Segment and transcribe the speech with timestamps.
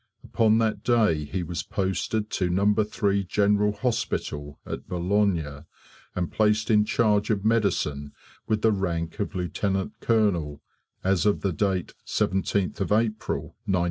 [0.23, 2.73] Upon that day he was posted to No.
[2.73, 5.65] 3 General Hospital at Boulogne,
[6.15, 8.11] and placed in charge of medicine
[8.47, 10.59] with the rank of Lieutenant Colonel
[11.03, 13.75] as of date 17th April, 1915.